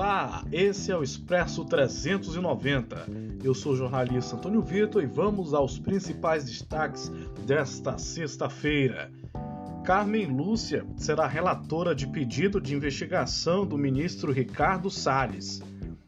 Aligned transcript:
Olá, 0.00 0.44
esse 0.52 0.92
é 0.92 0.96
o 0.96 1.02
Expresso 1.02 1.64
390. 1.64 3.08
Eu 3.42 3.52
sou 3.52 3.72
o 3.72 3.76
jornalista 3.76 4.36
Antônio 4.36 4.62
Vitor 4.62 5.02
e 5.02 5.06
vamos 5.06 5.52
aos 5.52 5.76
principais 5.76 6.44
destaques 6.44 7.08
desta 7.44 7.98
sexta-feira. 7.98 9.10
Carmen 9.84 10.26
Lúcia 10.26 10.86
será 10.96 11.26
relatora 11.26 11.96
de 11.96 12.06
pedido 12.06 12.60
de 12.60 12.76
investigação 12.76 13.66
do 13.66 13.76
ministro 13.76 14.30
Ricardo 14.30 14.88
Salles. 14.88 15.60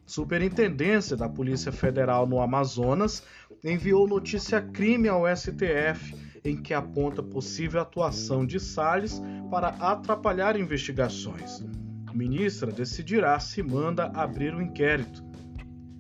Superintendência 0.07 1.17
da 1.17 1.29
Polícia 1.29 1.73
Federal 1.73 2.29
no 2.29 2.41
Amazonas 2.41 3.25
enviou 3.65 4.07
notícia 4.07 4.63
crime 4.63 5.09
ao 5.09 5.25
STF 5.37 6.15
em 6.45 6.63
que 6.63 6.73
aponta 6.73 7.25
possível 7.25 7.81
atuação 7.81 8.47
de 8.47 8.61
Salles 8.61 9.21
para 9.51 9.71
atrapalhar 9.81 10.57
investigações. 10.57 11.65
Ministra 12.13 12.71
decidirá 12.71 13.39
se 13.39 13.63
manda 13.63 14.11
abrir 14.15 14.55
o 14.55 14.63
inquérito. 14.63 15.25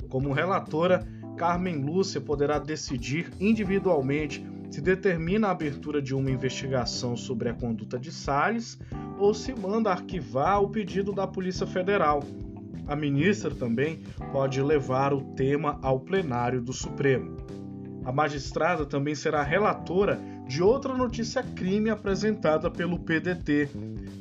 Como 0.09 0.33
relatora, 0.33 1.07
Carmen 1.37 1.85
Lúcia 1.85 2.21
poderá 2.21 2.59
decidir 2.59 3.31
individualmente 3.41 4.45
se 4.71 4.81
determina 4.81 5.49
a 5.49 5.51
abertura 5.51 6.01
de 6.01 6.15
uma 6.15 6.31
investigação 6.31 7.17
sobre 7.17 7.49
a 7.49 7.55
conduta 7.55 7.99
de 7.99 8.13
Salles 8.13 8.79
ou 9.19 9.35
se 9.35 9.53
manda 9.53 9.91
arquivar 9.91 10.63
o 10.63 10.71
pedido 10.71 11.13
da 11.13 11.27
Polícia 11.27 11.67
Federal. 11.67 12.23
A 12.87 12.95
ministra 12.95 13.51
também 13.51 14.03
pode 14.33 14.63
levar 14.63 15.13
o 15.13 15.21
tema 15.35 15.79
ao 15.83 16.01
plenário 16.01 16.61
do 16.61 16.73
Supremo. 16.73 17.37
A 18.05 18.13
magistrada 18.13 18.87
também 18.87 19.15
será 19.15 19.43
relatora 19.43 20.21
de 20.47 20.63
outra 20.63 20.97
notícia 20.97 21.43
crime 21.43 21.91
apresentada 21.91 22.71
pelo 22.71 22.99
PDT 22.99 23.69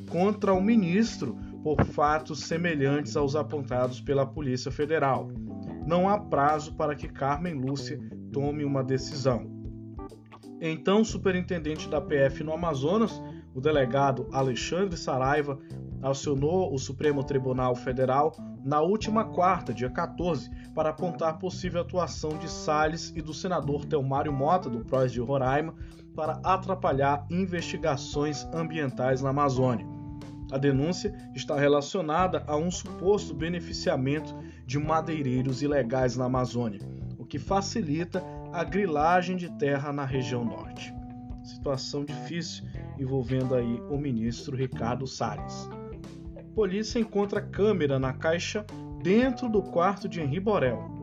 contra 0.10 0.54
o 0.54 0.62
ministro 0.62 1.38
por 1.76 1.86
fatos 1.86 2.40
semelhantes 2.46 3.16
aos 3.16 3.36
apontados 3.36 4.02
pela 4.02 4.26
Polícia 4.26 4.72
Federal. 4.72 5.30
Não 5.86 6.10
há 6.10 6.18
prazo 6.18 6.74
para 6.74 6.96
que 6.96 7.08
Carmen 7.08 7.54
Lúcia 7.54 8.00
tome 8.34 8.66
uma 8.66 8.84
decisão. 8.84 9.46
Então, 10.60 11.04
superintendente 11.04 11.88
da 11.88 12.02
PF 12.02 12.44
no 12.44 12.54
Amazonas, 12.54 13.22
o 13.54 13.62
delegado 13.62 14.28
Alexandre 14.32 14.98
Saraiva, 14.98 15.60
acionou 16.02 16.74
o 16.74 16.80
Supremo 16.80 17.24
Tribunal 17.24 17.76
Federal 17.76 18.32
na 18.66 18.82
última 18.82 19.26
quarta, 19.26 19.72
dia 19.72 19.92
14, 19.92 20.50
para 20.74 20.90
apontar 20.90 21.38
possível 21.38 21.82
atuação 21.82 22.32
de 22.40 22.50
Salles 22.50 23.14
e 23.16 23.22
do 23.22 23.34
senador 23.34 23.86
Telmário 23.86 24.34
Mota, 24.34 24.72
do 24.72 24.84
PROS 24.84 25.12
de 25.12 25.22
Roraima, 25.22 25.76
para 26.16 26.42
atrapalhar 26.44 27.28
investigações 27.30 28.48
ambientais 28.56 29.22
na 29.22 29.30
Amazônia. 29.30 29.99
A 30.52 30.58
denúncia 30.58 31.14
está 31.36 31.58
relacionada 31.60 32.44
a 32.48 32.56
um 32.56 32.72
suposto 32.72 33.34
beneficiamento 33.34 34.36
de 34.66 34.80
madeireiros 34.80 35.62
ilegais 35.62 36.18
na 36.18 36.26
Amazônia, 36.26 36.82
o 37.18 37.26
que 37.26 37.38
facilita 37.38 38.24
a 38.52 38.64
grilagem 38.64 39.38
de 39.38 39.50
terra 39.58 39.94
na 39.94 40.06
região 40.06 40.44
norte. 40.44 40.94
Situação 41.44 42.04
difícil 42.04 42.66
envolvendo 42.98 43.54
aí 43.54 43.80
o 43.90 43.98
ministro 43.98 44.58
Ricardo 44.58 45.06
Salles. 45.06 45.70
Polícia 46.56 47.00
encontra 47.00 47.42
câmera 47.42 48.00
na 48.00 48.12
caixa 48.12 48.66
dentro 49.02 49.48
do 49.48 49.62
quarto 49.62 50.10
de 50.10 50.20
Henri 50.20 50.40
Borel. 50.40 51.00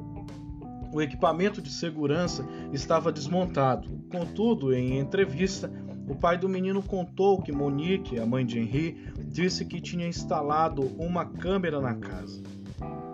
O 0.93 1.01
equipamento 1.01 1.63
de 1.63 1.71
segurança 1.71 2.47
estava 2.73 3.13
desmontado. 3.13 3.89
Contudo, 4.11 4.75
em 4.75 4.99
entrevista, 4.99 5.71
o 6.09 6.15
pai 6.15 6.39
do 6.39 6.49
menino 6.49 6.83
contou 6.83 7.43
que 7.43 7.53
Monique, 7.53 8.19
a 8.19 8.27
mãe 8.27 8.47
de 8.47 8.59
Henri, 8.59 9.13
disse 9.25 9.65
que 9.65 9.81
tinha 9.81 10.07
instalado 10.07 10.83
uma 10.99 11.25
câmera 11.25 11.81
na 11.81 11.95
casa. 11.95 12.43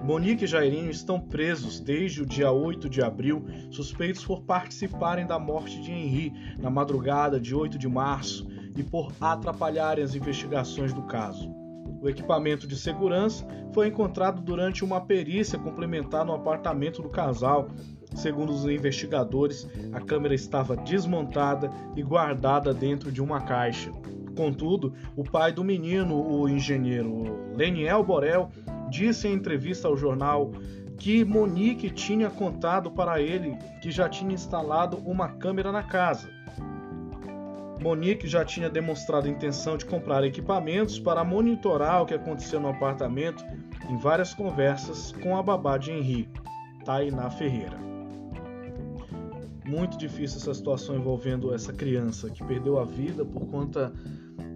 Monique 0.03 0.45
e 0.45 0.49
Jairinho 0.49 0.91
estão 0.91 1.21
presos 1.21 1.79
desde 1.79 2.23
o 2.23 2.27
dia 2.27 2.51
8 2.51 2.89
de 2.89 3.01
abril, 3.01 3.45
suspeitos 3.71 4.25
por 4.25 4.43
participarem 4.43 5.27
da 5.27 5.39
morte 5.39 5.81
de 5.81 5.93
Henri 5.93 6.33
na 6.59 6.69
madrugada 6.69 7.41
de 7.41 7.55
8 7.55 7.79
de 7.79 7.89
março 7.89 8.49
e 8.77 8.83
por 8.83 9.13
atrapalharem 9.21 10.03
as 10.03 10.15
investigações 10.15 10.93
do 10.93 11.03
caso. 11.03 11.55
O 12.03 12.09
equipamento 12.09 12.67
de 12.67 12.77
segurança 12.77 13.47
foi 13.73 13.87
encontrado 13.87 14.43
durante 14.43 14.85
uma 14.85 15.01
perícia 15.01 15.57
complementar 15.57 16.25
no 16.25 16.33
apartamento 16.33 17.01
do 17.01 17.09
casal. 17.09 17.69
Segundo 18.15 18.53
os 18.53 18.65
investigadores, 18.65 19.69
a 19.93 20.01
câmera 20.01 20.35
estava 20.35 20.77
desmontada 20.77 21.71
e 21.97 22.03
guardada 22.03 22.73
dentro 22.75 23.11
de 23.11 23.23
uma 23.23 23.41
caixa. 23.41 23.93
Contudo, 24.37 24.95
o 25.17 25.25
pai 25.25 25.53
do 25.53 25.65
menino, 25.65 26.15
o 26.15 26.49
engenheiro 26.49 27.55
Leniel 27.55 28.03
Borel, 28.03 28.51
disse 28.91 29.29
em 29.29 29.35
entrevista 29.35 29.89
ao 29.89 29.97
jornal 29.97 30.53
que 30.99 31.25
Monique 31.25 31.91
tinha 31.91 32.31
contado 32.31 32.91
para 32.91 33.21
ele 33.21 33.57
que 33.83 33.91
já 33.91 34.09
tinha 34.09 34.33
instalado 34.33 34.99
uma 34.99 35.29
câmera 35.29 35.73
na 35.73 35.83
casa. 35.83 36.29
Monique 37.81 38.29
já 38.29 38.45
tinha 38.45 38.71
demonstrado 38.71 39.29
intenção 39.29 39.77
de 39.77 39.85
comprar 39.85 40.23
equipamentos 40.23 41.01
para 41.01 41.25
monitorar 41.25 42.03
o 42.03 42.07
que 42.07 42.15
acontecia 42.15 42.61
no 42.61 42.69
apartamento 42.69 43.45
em 43.91 43.97
várias 43.97 44.33
conversas 44.33 45.13
com 45.21 45.37
a 45.37 45.43
babá 45.43 45.77
de 45.77 45.91
Henri, 45.91 46.29
Tainá 46.85 47.29
Ferreira. 47.29 47.92
Muito 49.73 49.97
difícil 49.97 50.37
essa 50.37 50.53
situação 50.53 50.97
envolvendo 50.97 51.55
essa 51.55 51.73
criança 51.73 52.29
que 52.29 52.45
perdeu 52.45 52.79
a 52.79 52.85
vida 52.85 53.25
por 53.25 53.47
conta 53.47 53.91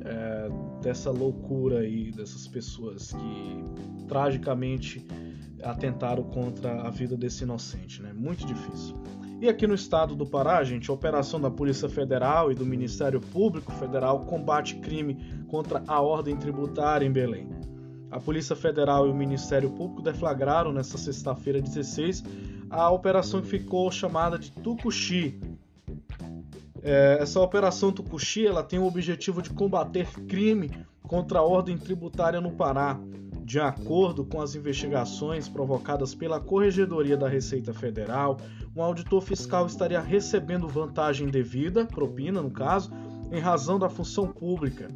é, 0.05 0.49
dessa 0.83 1.11
loucura 1.11 1.79
aí 1.79 2.13
dessas 2.13 2.47
pessoas 2.47 3.13
que 3.13 4.05
tragicamente 4.07 5.07
atentaram 5.63 6.23
contra 6.23 6.83
a 6.83 6.91
vida 6.91 7.17
desse 7.17 7.45
inocente, 7.45 8.03
né? 8.03 8.13
Muito 8.13 8.45
difícil. 8.45 8.95
E 9.41 9.49
aqui 9.49 9.67
no 9.67 9.75
estado 9.75 10.15
do 10.15 10.27
Pará, 10.27 10.63
gente, 10.63 10.91
a 10.91 10.93
operação 10.93 11.41
da 11.41 11.51
Polícia 11.51 11.89
Federal 11.89 12.53
e 12.53 12.55
do 12.55 12.67
Ministério 12.67 13.19
Público 13.19 13.73
Federal 13.73 14.27
combate 14.27 14.77
crime 14.77 15.17
contra 15.49 15.83
a 15.87 15.99
ordem 15.99 16.37
tributária 16.37 17.07
em 17.07 17.11
Belém. 17.11 17.49
A 18.17 18.21
Polícia 18.21 18.57
Federal 18.57 19.07
e 19.07 19.11
o 19.11 19.15
Ministério 19.15 19.69
Público 19.69 20.01
deflagraram 20.01 20.73
nesta 20.73 20.97
sexta-feira 20.97 21.61
16 21.61 22.25
a 22.71 22.91
operação 22.91 23.43
que 23.43 23.49
ficou 23.49 23.91
chamada 23.91 24.39
de 24.39 24.51
Tucuxi. 24.51 25.39
É, 26.83 27.19
essa 27.21 27.39
operação 27.43 27.93
Tucuxi 27.93 28.47
ela 28.47 28.63
tem 28.63 28.79
o 28.79 28.87
objetivo 28.87 29.43
de 29.43 29.51
combater 29.51 30.09
crime 30.27 30.71
contra 31.03 31.41
a 31.41 31.43
ordem 31.43 31.77
tributária 31.77 32.41
no 32.41 32.53
Pará 32.53 32.99
de 33.45 33.61
acordo 33.61 34.25
com 34.25 34.41
as 34.41 34.55
investigações 34.55 35.47
provocadas 35.47 36.15
pela 36.15 36.41
Corregedoria 36.41 37.19
da 37.19 37.29
Receita 37.29 37.75
Federal, 37.75 38.39
um 38.75 38.83
auditor 38.83 39.21
fiscal 39.21 39.67
estaria 39.67 40.01
recebendo 40.01 40.67
vantagem 40.67 41.29
devida, 41.29 41.85
propina 41.85 42.41
no 42.41 42.51
caso, 42.51 42.91
em 43.31 43.39
razão 43.39 43.79
da 43.79 43.89
função 43.89 44.27
pública. 44.27 44.89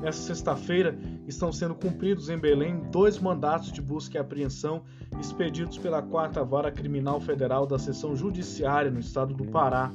Nesta 0.00 0.22
sexta-feira 0.22 0.96
estão 1.28 1.52
sendo 1.52 1.74
cumpridos 1.74 2.30
em 2.30 2.38
Belém 2.38 2.80
dois 2.90 3.18
mandatos 3.18 3.70
de 3.70 3.82
busca 3.82 4.16
e 4.16 4.20
apreensão 4.20 4.82
expedidos 5.20 5.76
pela 5.76 6.00
Quarta 6.00 6.42
Vara 6.42 6.72
Criminal 6.72 7.20
Federal 7.20 7.66
da 7.66 7.78
Seção 7.78 8.16
Judiciária 8.16 8.90
no 8.90 8.98
estado 8.98 9.34
do 9.34 9.44
Pará. 9.44 9.92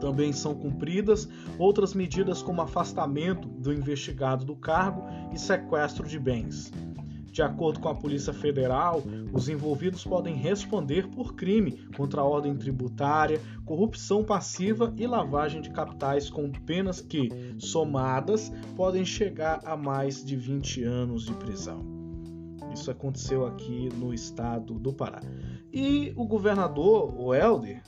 Também 0.00 0.32
são 0.32 0.54
cumpridas 0.54 1.28
outras 1.58 1.92
medidas 1.92 2.40
como 2.40 2.62
afastamento 2.62 3.48
do 3.48 3.72
investigado 3.72 4.44
do 4.44 4.54
cargo 4.54 5.02
e 5.34 5.38
sequestro 5.38 6.06
de 6.06 6.20
bens. 6.20 6.72
De 7.30 7.42
acordo 7.42 7.80
com 7.80 7.88
a 7.88 7.94
Polícia 7.94 8.32
Federal, 8.32 9.02
os 9.32 9.48
envolvidos 9.48 10.04
podem 10.04 10.34
responder 10.34 11.08
por 11.08 11.34
crime 11.34 11.72
contra 11.96 12.20
a 12.20 12.24
ordem 12.24 12.56
tributária, 12.56 13.40
corrupção 13.64 14.24
passiva 14.24 14.92
e 14.96 15.06
lavagem 15.06 15.60
de 15.60 15.70
capitais 15.70 16.30
com 16.30 16.50
penas 16.50 17.00
que, 17.00 17.28
somadas, 17.58 18.50
podem 18.76 19.04
chegar 19.04 19.60
a 19.64 19.76
mais 19.76 20.24
de 20.24 20.36
20 20.36 20.82
anos 20.82 21.24
de 21.24 21.32
prisão. 21.34 21.84
Isso 22.72 22.90
aconteceu 22.90 23.46
aqui 23.46 23.88
no 23.94 24.12
estado 24.12 24.74
do 24.74 24.92
Pará. 24.92 25.20
E 25.72 26.12
o 26.16 26.26
governador, 26.26 27.14
o 27.18 27.34
Helder, 27.34 27.82